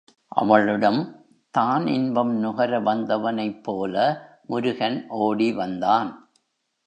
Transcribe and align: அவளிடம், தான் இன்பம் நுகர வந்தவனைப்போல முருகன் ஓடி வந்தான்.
அவளிடம், 0.31 0.99
தான் 1.53 1.87
இன்பம் 1.87 2.31
நுகர 2.35 2.79
வந்தவனைப்போல 2.79 3.95
முருகன் 4.45 4.97
ஓடி 5.19 5.51
வந்தான். 5.51 6.09